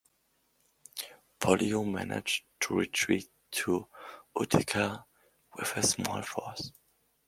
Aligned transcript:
Pollio 1.39 1.83
managed 1.83 2.45
to 2.59 2.73
retreat 2.73 3.29
to 3.51 3.87
Utica 4.35 5.05
with 5.55 5.71
a 5.77 5.83
small 5.83 6.23
force. 6.23 6.71